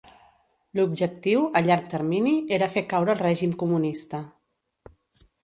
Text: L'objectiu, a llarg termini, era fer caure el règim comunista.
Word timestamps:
L'objectiu, 0.77 1.43
a 1.59 1.63
llarg 1.65 1.91
termini, 1.91 2.33
era 2.57 2.71
fer 2.77 2.83
caure 2.95 3.15
el 3.15 3.21
règim 3.21 3.55
comunista. 3.65 4.25